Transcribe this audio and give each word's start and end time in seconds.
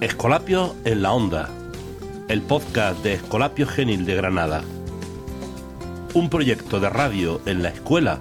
Escolapio 0.00 0.76
en 0.84 1.00
la 1.00 1.14
Onda, 1.14 1.48
el 2.28 2.42
podcast 2.42 3.02
de 3.02 3.14
Escolapio 3.14 3.66
Genil 3.66 4.04
de 4.04 4.14
Granada. 4.14 4.62
Un 6.12 6.28
proyecto 6.28 6.80
de 6.80 6.90
radio 6.90 7.40
en 7.46 7.62
la 7.62 7.70
escuela 7.70 8.20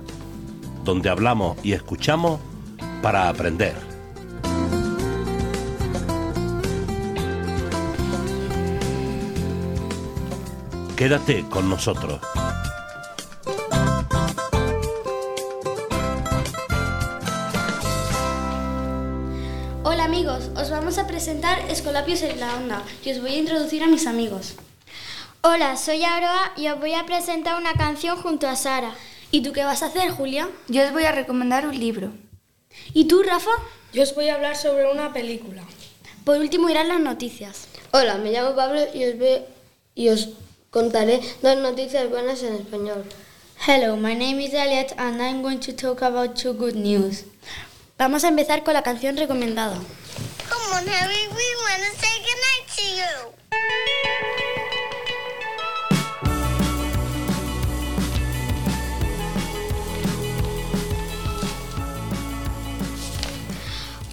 donde 0.86 1.10
hablamos 1.10 1.58
y 1.64 1.74
escuchamos 1.74 2.40
para 3.02 3.28
aprender. 3.28 3.76
Quédate 10.96 11.44
con 11.50 11.70
nosotros. 11.70 12.22
Vamos 20.86 21.00
a 21.00 21.08
presentar 21.08 21.58
Escolapios 21.72 22.22
en 22.22 22.40
la 22.40 22.54
Onda 22.58 22.84
y 23.04 23.10
os 23.12 23.20
voy 23.20 23.32
a 23.34 23.38
introducir 23.40 23.82
a 23.82 23.88
mis 23.88 24.06
amigos. 24.06 24.54
Hola, 25.42 25.78
soy 25.78 26.04
Aroa 26.04 26.52
y 26.56 26.68
os 26.68 26.80
voy 26.80 26.94
a 26.94 27.08
presentar 27.08 27.60
una 27.60 27.74
canción 27.74 28.22
junto 28.22 28.48
a 28.48 28.56
Sara. 28.56 28.94
¿Y 29.32 29.42
tú 29.42 29.52
qué 29.52 29.64
vas 29.64 29.82
a 29.82 29.88
hacer, 29.88 30.12
Julia? 30.12 30.48
Yo 30.68 30.84
os 30.84 30.94
voy 30.94 31.06
a 31.06 31.12
recomendar 31.12 31.66
un 31.68 31.76
libro. 31.80 32.12
¿Y 32.94 33.06
tú, 33.06 33.24
Rafa? 33.24 33.50
Yo 33.94 34.04
os 34.04 34.14
voy 34.14 34.30
a 34.30 34.36
hablar 34.36 34.56
sobre 34.56 34.88
una 34.92 35.12
película. 35.12 35.64
Por 36.24 36.38
último 36.38 36.70
irán 36.70 36.88
las 36.90 37.00
noticias. 37.00 37.66
Hola, 37.92 38.20
me 38.20 38.32
llamo 38.32 38.56
Pablo 38.56 38.80
y 38.94 39.06
os, 39.06 39.18
ve- 39.18 39.44
y 39.96 40.10
os 40.10 40.30
contaré 40.70 41.20
dos 41.42 41.58
noticias 41.58 42.08
buenas 42.12 42.44
en 42.44 42.54
español. 42.58 43.06
Hello, 43.66 43.96
my 43.98 44.14
name 44.14 44.40
is 44.40 44.54
Elliot 44.54 44.94
and 45.00 45.20
I'm 45.20 45.42
going 45.42 45.58
to 45.62 45.74
talk 45.74 46.04
about 46.04 46.36
two 46.40 46.54
good 46.54 46.76
news. 46.76 47.24
Vamos 47.98 48.24
a 48.24 48.28
empezar 48.28 48.64
con 48.64 48.76
la 48.76 48.84
canción 48.84 49.18
recomendada. 49.18 49.80
To 52.76 52.82
you. 52.82 54.26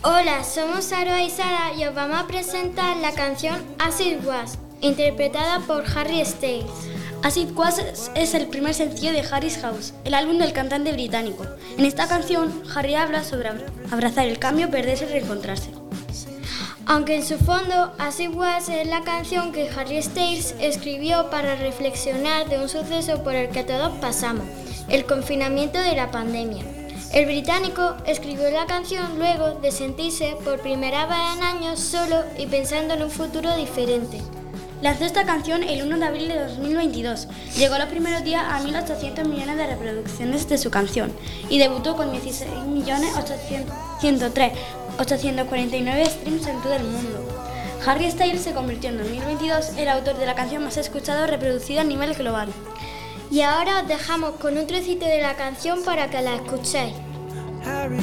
Hola, 0.04 0.42
somos 0.44 0.92
Aroa 0.92 1.22
y 1.22 1.30
Sara 1.30 1.72
y 1.78 1.84
os 1.84 1.94
vamos 1.94 2.18
a 2.18 2.26
presentar 2.26 2.96
la 2.96 3.12
canción 3.12 3.54
As 3.78 4.00
It 4.00 4.24
Was, 4.26 4.58
interpretada 4.80 5.60
por 5.60 5.84
Harry 5.96 6.24
Styles. 6.24 6.70
Acid 7.22 7.56
Was 7.56 7.78
es- 8.16 8.34
el 8.34 8.48
primer 8.48 8.74
sencillo 8.74 9.12
de 9.12 9.20
Harry's 9.20 9.58
House, 9.58 9.94
el 10.04 10.14
álbum 10.14 10.38
del 10.38 10.52
cantante 10.52 10.92
británico. 10.92 11.46
En 11.78 11.84
esta 11.84 12.08
canción, 12.08 12.62
Harry 12.74 12.96
habla 12.96 13.22
sobre 13.22 13.48
abra- 13.50 13.66
abrazar 13.92 14.26
el 14.26 14.40
cambio, 14.40 14.70
perderse 14.70 15.04
y 15.04 15.08
reencontrarse. 15.08 15.70
Aunque 16.86 17.14
en 17.14 17.24
su 17.24 17.38
fondo, 17.38 17.92
As 17.98 18.18
It 18.18 18.34
Was 18.34 18.68
es 18.68 18.86
la 18.88 19.02
canción 19.02 19.52
que 19.52 19.70
Harry 19.70 20.02
Styles 20.02 20.56
escribió 20.58 21.30
para 21.30 21.54
reflexionar 21.54 22.48
de 22.48 22.58
un 22.58 22.68
suceso 22.68 23.22
por 23.22 23.34
el 23.34 23.50
que 23.50 23.62
todos 23.62 23.92
pasamos, 23.98 24.44
el 24.88 25.04
confinamiento 25.04 25.78
de 25.78 25.94
la 25.94 26.10
pandemia. 26.10 26.64
El 27.12 27.26
británico 27.26 27.94
escribió 28.06 28.50
la 28.50 28.66
canción 28.66 29.18
luego 29.18 29.60
de 29.60 29.70
sentirse 29.70 30.34
por 30.44 30.60
primera 30.60 31.06
vez 31.06 31.18
en 31.36 31.42
años 31.44 31.78
solo 31.78 32.24
y 32.36 32.46
pensando 32.46 32.94
en 32.94 33.02
un 33.02 33.10
futuro 33.10 33.54
diferente. 33.54 34.20
Lanzó 34.82 35.04
esta 35.04 35.24
canción 35.24 35.62
el 35.62 35.84
1 35.84 35.98
de 35.98 36.04
abril 36.04 36.28
de 36.28 36.40
2022. 36.40 37.28
Llegó 37.56 37.78
los 37.78 37.86
primeros 37.86 38.24
días 38.24 38.42
a 38.44 38.60
1.800 38.60 39.24
millones 39.26 39.56
de 39.56 39.66
reproducciones 39.68 40.48
de 40.48 40.58
su 40.58 40.70
canción 40.72 41.12
y 41.48 41.58
debutó 41.58 41.96
con 41.96 42.10
16.803.849 44.98 46.06
streams 46.06 46.46
en 46.46 46.60
todo 46.60 46.74
el 46.74 46.84
mundo. 46.84 47.28
Harry 47.86 48.10
Styles 48.10 48.42
se 48.42 48.52
convirtió 48.52 48.90
en 48.90 48.98
2022 48.98 49.76
el 49.76 49.88
autor 49.88 50.16
de 50.16 50.26
la 50.26 50.34
canción 50.34 50.62
más 50.62 50.76
escuchada 50.76 51.26
y 51.26 51.30
reproducida 51.30 51.80
a 51.80 51.84
nivel 51.84 52.14
global. 52.14 52.48
Y 53.30 53.40
ahora 53.40 53.80
os 53.80 53.88
dejamos 53.88 54.32
con 54.36 54.56
un 54.56 54.66
trocito 54.66 55.06
de 55.06 55.20
la 55.20 55.34
canción 55.34 55.82
para 55.84 56.10
que 56.10 56.20
la 56.20 56.36
escuchéis. 56.36 56.94
Harry, 57.64 57.98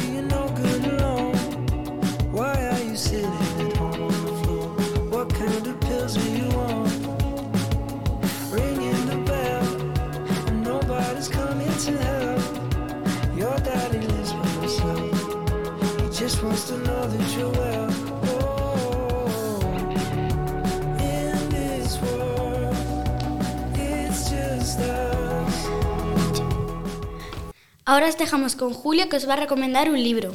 Ahora 27.89 28.07
os 28.07 28.19
dejamos 28.19 28.55
con 28.55 28.71
Julio 28.71 29.09
que 29.09 29.17
os 29.17 29.27
va 29.27 29.33
a 29.33 29.41
recomendar 29.45 29.89
un 29.89 29.97
libro. 29.97 30.31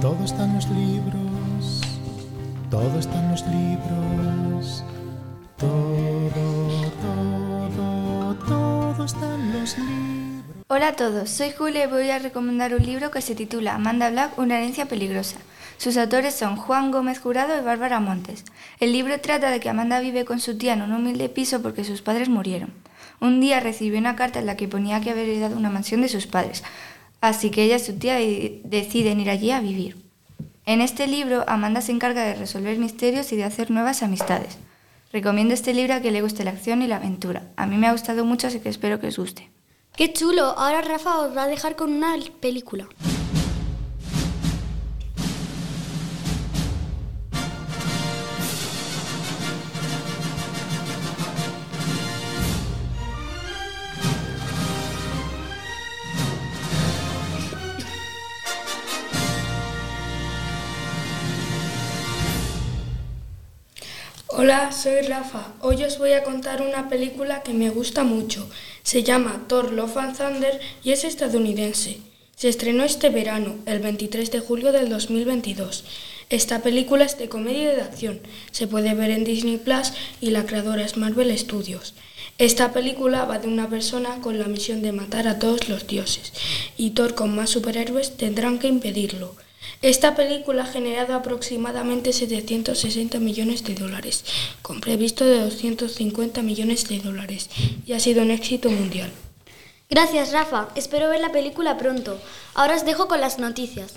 Todo 0.00 0.24
está 0.24 0.44
en 0.44 0.54
los 0.54 0.66
libros, 0.70 1.82
todo 2.70 2.98
está 2.98 3.16
en 3.22 3.30
los 3.30 3.42
libros, 3.46 4.82
todo, 5.58 6.55
Hola 10.76 10.88
a 10.88 10.92
todos, 10.92 11.30
soy 11.30 11.52
Julia 11.56 11.84
y 11.84 11.86
voy 11.86 12.10
a 12.10 12.18
recomendar 12.18 12.74
un 12.74 12.84
libro 12.84 13.10
que 13.10 13.22
se 13.22 13.34
titula 13.34 13.76
Amanda 13.76 14.10
Black, 14.10 14.38
una 14.38 14.58
herencia 14.58 14.84
peligrosa. 14.84 15.38
Sus 15.78 15.96
autores 15.96 16.34
son 16.34 16.56
Juan 16.56 16.90
Gómez 16.90 17.18
Jurado 17.18 17.58
y 17.58 17.64
Bárbara 17.64 17.98
Montes. 17.98 18.44
El 18.78 18.92
libro 18.92 19.18
trata 19.18 19.50
de 19.50 19.58
que 19.58 19.70
Amanda 19.70 20.00
vive 20.00 20.26
con 20.26 20.38
su 20.38 20.58
tía 20.58 20.74
en 20.74 20.82
un 20.82 20.92
humilde 20.92 21.30
piso 21.30 21.62
porque 21.62 21.82
sus 21.82 22.02
padres 22.02 22.28
murieron. 22.28 22.74
Un 23.20 23.40
día 23.40 23.60
recibió 23.60 23.98
una 23.98 24.16
carta 24.16 24.38
en 24.38 24.44
la 24.44 24.58
que 24.58 24.68
ponía 24.68 25.00
que 25.00 25.08
había 25.08 25.22
heredado 25.22 25.56
una 25.56 25.70
mansión 25.70 26.02
de 26.02 26.10
sus 26.10 26.26
padres, 26.26 26.62
así 27.22 27.48
que 27.48 27.62
ella 27.62 27.76
y 27.76 27.80
su 27.80 27.94
tía 27.94 28.16
de- 28.16 28.60
deciden 28.64 29.18
ir 29.18 29.30
allí 29.30 29.52
a 29.52 29.60
vivir. 29.60 29.96
En 30.66 30.82
este 30.82 31.06
libro, 31.06 31.42
Amanda 31.48 31.80
se 31.80 31.92
encarga 31.92 32.22
de 32.22 32.34
resolver 32.34 32.76
misterios 32.76 33.32
y 33.32 33.36
de 33.36 33.44
hacer 33.44 33.70
nuevas 33.70 34.02
amistades. 34.02 34.58
Recomiendo 35.10 35.54
este 35.54 35.72
libro 35.72 35.94
a 35.94 36.00
que 36.00 36.10
le 36.10 36.20
guste 36.20 36.44
la 36.44 36.50
acción 36.50 36.82
y 36.82 36.86
la 36.86 36.96
aventura. 36.96 37.44
A 37.56 37.64
mí 37.64 37.78
me 37.78 37.86
ha 37.86 37.92
gustado 37.92 38.26
mucho, 38.26 38.48
así 38.48 38.60
que 38.60 38.68
espero 38.68 39.00
que 39.00 39.06
os 39.06 39.16
guste. 39.16 39.55
¡Qué 39.96 40.12
chulo! 40.12 40.44
Ahora 40.58 40.82
Rafa 40.82 41.20
os 41.20 41.34
va 41.34 41.44
a 41.44 41.48
dejar 41.48 41.74
con 41.74 41.90
una 41.90 42.18
película. 42.40 42.86
Hola, 64.28 64.70
soy 64.70 65.00
Rafa. 65.00 65.54
Hoy 65.62 65.82
os 65.84 65.96
voy 65.96 66.12
a 66.12 66.22
contar 66.22 66.60
una 66.60 66.90
película 66.90 67.42
que 67.42 67.54
me 67.54 67.70
gusta 67.70 68.04
mucho. 68.04 68.46
Se 68.86 69.02
llama 69.02 69.46
Thor 69.48 69.72
Love 69.72 69.96
and 69.96 70.16
Thunder 70.16 70.60
y 70.84 70.92
es 70.92 71.02
estadounidense. 71.02 71.98
Se 72.36 72.48
estrenó 72.48 72.84
este 72.84 73.10
verano, 73.10 73.56
el 73.66 73.80
23 73.80 74.30
de 74.30 74.38
julio 74.38 74.70
del 74.70 74.88
2022. 74.88 75.82
Esta 76.30 76.62
película 76.62 77.04
es 77.04 77.18
de 77.18 77.28
comedia 77.28 77.74
de 77.74 77.82
acción. 77.82 78.20
Se 78.52 78.68
puede 78.68 78.94
ver 78.94 79.10
en 79.10 79.24
Disney 79.24 79.56
Plus 79.56 79.92
y 80.20 80.30
la 80.30 80.46
creadora 80.46 80.84
es 80.84 80.96
Marvel 80.96 81.36
Studios. 81.36 81.94
Esta 82.38 82.72
película 82.72 83.24
va 83.24 83.40
de 83.40 83.48
una 83.48 83.68
persona 83.68 84.20
con 84.20 84.38
la 84.38 84.46
misión 84.46 84.82
de 84.82 84.92
matar 84.92 85.26
a 85.26 85.40
todos 85.40 85.68
los 85.68 85.88
dioses 85.88 86.32
y 86.76 86.90
Thor 86.90 87.16
con 87.16 87.34
más 87.34 87.50
superhéroes 87.50 88.16
tendrán 88.16 88.60
que 88.60 88.68
impedirlo. 88.68 89.34
Esta 89.82 90.14
película 90.14 90.62
ha 90.64 90.66
generado 90.66 91.14
aproximadamente 91.14 92.12
760 92.12 93.18
millones 93.18 93.64
de 93.64 93.74
dólares, 93.74 94.24
con 94.62 94.80
previsto 94.80 95.24
de 95.24 95.40
250 95.40 96.42
millones 96.42 96.88
de 96.88 97.00
dólares, 97.00 97.50
y 97.86 97.92
ha 97.92 98.00
sido 98.00 98.22
un 98.22 98.30
éxito 98.30 98.70
mundial. 98.70 99.10
Gracias, 99.88 100.32
Rafa. 100.32 100.68
Espero 100.74 101.08
ver 101.08 101.20
la 101.20 101.30
película 101.30 101.78
pronto. 101.78 102.18
Ahora 102.54 102.74
os 102.74 102.84
dejo 102.84 103.06
con 103.06 103.20
las 103.20 103.38
noticias. 103.38 103.92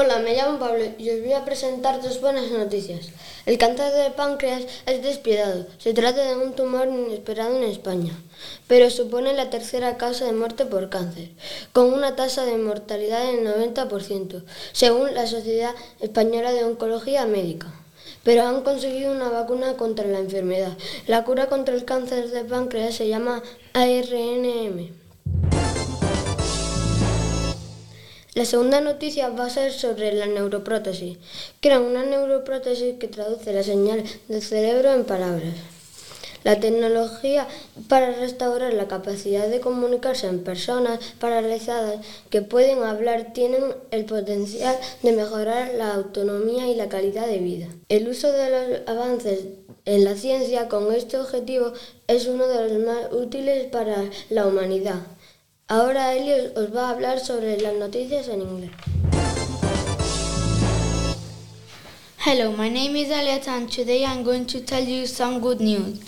Hola, 0.00 0.20
me 0.20 0.36
llamo 0.36 0.60
Pablo 0.60 0.84
y 0.96 1.10
os 1.10 1.20
voy 1.22 1.32
a 1.32 1.44
presentar 1.44 2.00
dos 2.00 2.20
buenas 2.20 2.52
noticias. 2.52 3.08
El 3.46 3.58
cáncer 3.58 3.92
de 3.92 4.10
páncreas 4.10 4.62
es 4.86 5.02
despiadado. 5.02 5.66
Se 5.78 5.92
trata 5.92 6.22
de 6.22 6.36
un 6.36 6.52
tumor 6.52 6.86
inesperado 6.86 7.56
en 7.56 7.64
España, 7.64 8.12
pero 8.68 8.90
supone 8.90 9.34
la 9.34 9.50
tercera 9.50 9.96
causa 9.96 10.26
de 10.26 10.34
muerte 10.34 10.66
por 10.66 10.88
cáncer, 10.88 11.30
con 11.72 11.92
una 11.92 12.14
tasa 12.14 12.44
de 12.44 12.58
mortalidad 12.58 13.26
del 13.26 13.44
90%, 13.44 14.44
según 14.70 15.14
la 15.14 15.26
Sociedad 15.26 15.74
Española 15.98 16.52
de 16.52 16.62
Oncología 16.62 17.26
Médica. 17.26 17.66
Pero 18.22 18.46
han 18.46 18.62
conseguido 18.62 19.10
una 19.10 19.30
vacuna 19.30 19.76
contra 19.76 20.06
la 20.06 20.20
enfermedad. 20.20 20.78
La 21.08 21.24
cura 21.24 21.48
contra 21.48 21.74
el 21.74 21.84
cáncer 21.84 22.30
de 22.30 22.44
páncreas 22.44 22.94
se 22.94 23.08
llama 23.08 23.42
ARNM. 23.72 24.92
La 28.38 28.44
segunda 28.44 28.80
noticia 28.80 29.30
va 29.30 29.46
a 29.46 29.50
ser 29.50 29.72
sobre 29.72 30.12
la 30.12 30.26
neuroprótesis. 30.26 31.18
Crean 31.60 31.82
una 31.82 32.04
neuroprótesis 32.04 32.94
que 33.00 33.08
traduce 33.08 33.52
la 33.52 33.64
señal 33.64 34.04
del 34.28 34.42
cerebro 34.42 34.92
en 34.92 35.02
palabras. 35.02 35.54
La 36.44 36.60
tecnología 36.60 37.48
para 37.88 38.12
restaurar 38.12 38.74
la 38.74 38.86
capacidad 38.86 39.48
de 39.48 39.58
comunicarse 39.58 40.28
en 40.28 40.44
personas 40.44 41.00
paralizadas 41.18 41.98
que 42.30 42.40
pueden 42.40 42.84
hablar 42.84 43.32
tienen 43.32 43.74
el 43.90 44.04
potencial 44.04 44.78
de 45.02 45.10
mejorar 45.10 45.74
la 45.74 45.94
autonomía 45.94 46.68
y 46.68 46.76
la 46.76 46.88
calidad 46.88 47.26
de 47.26 47.38
vida. 47.38 47.66
El 47.88 48.06
uso 48.06 48.30
de 48.30 48.50
los 48.50 48.88
avances 48.88 49.46
en 49.84 50.04
la 50.04 50.14
ciencia 50.14 50.68
con 50.68 50.94
este 50.94 51.16
objetivo 51.16 51.72
es 52.06 52.28
uno 52.28 52.46
de 52.46 52.68
los 52.68 52.86
más 52.86 53.12
útiles 53.12 53.66
para 53.66 53.96
la 54.30 54.46
humanidad. 54.46 55.00
Ahora 55.70 56.14
Elliot 56.14 56.56
os 56.56 56.74
va 56.74 56.86
a 56.86 56.90
hablar 56.92 57.20
sobre 57.20 57.60
las 57.60 57.74
noticias 57.74 58.26
en 58.28 58.40
inglés. 58.40 58.70
Hello, 62.24 62.52
my 62.52 62.70
name 62.70 62.96
is 62.96 63.10
Elliot 63.10 63.46
and 63.48 63.70
today 63.70 64.02
I'm 64.06 64.24
going 64.24 64.46
to 64.46 64.62
tell 64.62 64.82
you 64.82 65.06
some 65.06 65.40
good 65.40 65.60
news. 65.60 66.00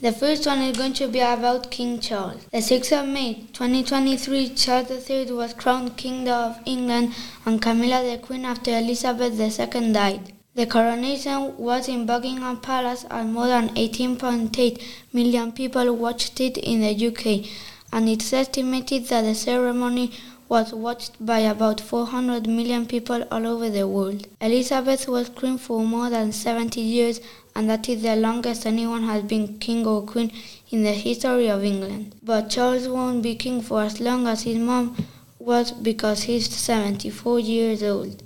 The 0.00 0.10
first 0.10 0.48
one 0.48 0.62
is 0.62 0.76
going 0.76 0.94
to 0.94 1.06
be 1.06 1.20
about 1.20 1.70
King 1.70 2.00
Charles. 2.00 2.44
The 2.50 2.58
6th 2.58 3.02
of 3.02 3.08
May 3.08 3.46
2023, 3.52 4.54
Charles 4.56 5.08
III 5.08 5.30
was 5.30 5.54
crowned 5.54 5.96
King 5.96 6.28
of 6.28 6.58
England 6.66 7.14
and 7.46 7.62
Camilla 7.62 8.02
the 8.02 8.18
Queen 8.18 8.44
after 8.44 8.72
Elizabeth 8.72 9.38
II 9.38 9.92
died. 9.92 10.32
The 10.56 10.66
coronation 10.66 11.56
was 11.56 11.86
in 11.88 12.04
Buckingham 12.04 12.60
Palace 12.60 13.06
and 13.08 13.32
more 13.32 13.46
than 13.46 13.68
18.8 13.76 14.82
million 15.12 15.52
people 15.52 15.94
watched 15.94 16.40
it 16.40 16.58
in 16.58 16.80
the 16.80 17.06
UK 17.06 17.48
and 17.92 18.08
it's 18.08 18.32
estimated 18.32 19.06
that 19.06 19.22
the 19.22 19.34
ceremony 19.34 20.12
was 20.48 20.72
watched 20.72 21.24
by 21.24 21.40
about 21.40 21.80
400 21.80 22.46
million 22.46 22.86
people 22.86 23.22
all 23.30 23.46
over 23.46 23.68
the 23.68 23.86
world. 23.86 24.26
Elizabeth 24.40 25.06
was 25.06 25.28
queen 25.28 25.58
for 25.58 25.84
more 25.84 26.08
than 26.08 26.32
70 26.32 26.80
years, 26.80 27.20
and 27.54 27.68
that 27.68 27.88
is 27.88 28.02
the 28.02 28.16
longest 28.16 28.64
anyone 28.64 29.02
has 29.02 29.22
been 29.24 29.58
king 29.58 29.86
or 29.86 30.02
queen 30.02 30.32
in 30.70 30.82
the 30.84 30.92
history 30.92 31.48
of 31.48 31.64
England. 31.64 32.14
But 32.22 32.48
Charles 32.48 32.88
won't 32.88 33.22
be 33.22 33.34
king 33.34 33.60
for 33.60 33.82
as 33.82 34.00
long 34.00 34.26
as 34.26 34.42
his 34.42 34.58
mom 34.58 34.96
was 35.38 35.72
because 35.72 36.22
he's 36.22 36.48
74 36.54 37.40
years 37.40 37.82
old. 37.82 38.22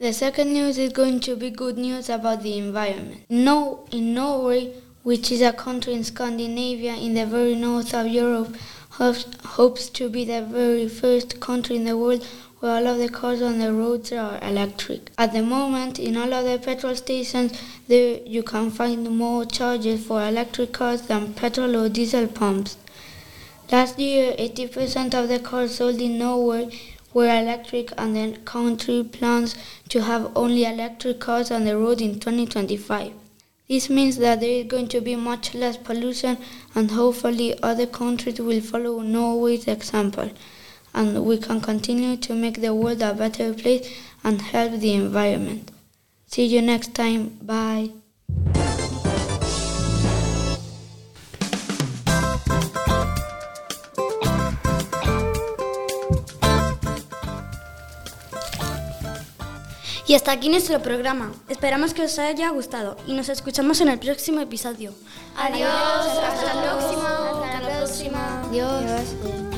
The 0.00 0.14
second 0.14 0.52
news 0.54 0.78
is 0.78 0.92
going 0.92 1.20
to 1.20 1.36
be 1.36 1.50
good 1.50 1.76
news 1.76 2.08
about 2.08 2.42
the 2.42 2.56
environment. 2.56 3.26
No, 3.28 3.84
in 3.92 4.14
Norway, 4.14 4.72
which 5.10 5.32
is 5.32 5.42
a 5.42 5.52
country 5.52 5.92
in 5.92 6.04
Scandinavia 6.04 6.94
in 6.94 7.14
the 7.14 7.26
very 7.26 7.56
north 7.56 7.92
of 7.94 8.06
Europe, 8.06 8.54
hopes, 8.90 9.26
hopes 9.44 9.88
to 9.88 10.08
be 10.08 10.24
the 10.24 10.40
very 10.40 10.88
first 10.88 11.40
country 11.40 11.74
in 11.74 11.84
the 11.84 11.96
world 11.98 12.24
where 12.60 12.76
all 12.76 12.86
of 12.86 12.98
the 12.98 13.08
cars 13.08 13.42
on 13.42 13.58
the 13.58 13.72
roads 13.72 14.12
are 14.12 14.38
electric. 14.40 15.10
At 15.18 15.32
the 15.32 15.42
moment, 15.42 15.98
in 15.98 16.16
all 16.16 16.32
of 16.32 16.44
the 16.44 16.64
petrol 16.64 16.94
stations, 16.94 17.60
there 17.88 18.20
you 18.24 18.44
can 18.44 18.70
find 18.70 19.10
more 19.10 19.44
charges 19.44 20.06
for 20.06 20.22
electric 20.22 20.72
cars 20.72 21.02
than 21.02 21.34
petrol 21.34 21.74
or 21.74 21.88
diesel 21.88 22.28
pumps. 22.28 22.76
Last 23.72 23.98
year, 23.98 24.32
80% 24.38 25.14
of 25.20 25.28
the 25.28 25.40
cars 25.40 25.74
sold 25.74 26.00
in 26.00 26.18
Norway 26.18 26.70
were 27.12 27.26
electric, 27.26 27.92
and 27.98 28.14
the 28.14 28.38
country 28.44 29.02
plans 29.02 29.56
to 29.88 30.02
have 30.02 30.30
only 30.36 30.64
electric 30.64 31.18
cars 31.18 31.50
on 31.50 31.64
the 31.64 31.76
road 31.76 32.00
in 32.00 32.20
2025. 32.20 33.19
This 33.70 33.88
means 33.88 34.16
that 34.16 34.40
there 34.40 34.50
is 34.50 34.66
going 34.66 34.88
to 34.88 35.00
be 35.00 35.14
much 35.14 35.54
less 35.54 35.76
pollution 35.76 36.38
and 36.74 36.90
hopefully 36.90 37.56
other 37.62 37.86
countries 37.86 38.40
will 38.40 38.60
follow 38.60 39.00
Norway's 39.00 39.68
example 39.68 40.28
and 40.92 41.24
we 41.24 41.38
can 41.38 41.60
continue 41.60 42.16
to 42.16 42.34
make 42.34 42.60
the 42.62 42.74
world 42.74 43.00
a 43.00 43.14
better 43.14 43.54
place 43.54 43.88
and 44.24 44.42
help 44.42 44.72
the 44.80 44.94
environment. 44.94 45.70
See 46.26 46.46
you 46.46 46.62
next 46.62 46.96
time. 46.96 47.38
Bye. 47.42 47.90
Y 60.10 60.14
hasta 60.16 60.32
aquí 60.32 60.48
nuestro 60.48 60.82
programa. 60.82 61.30
Esperamos 61.48 61.94
que 61.94 62.02
os 62.02 62.18
haya 62.18 62.50
gustado 62.50 62.96
y 63.06 63.12
nos 63.12 63.28
escuchamos 63.28 63.80
en 63.80 63.90
el 63.90 64.00
próximo 64.00 64.40
episodio. 64.40 64.92
Adiós, 65.36 65.70
hasta 65.70 66.52
la 66.52 67.60
próxima. 67.60 68.42
Adiós. 68.48 69.49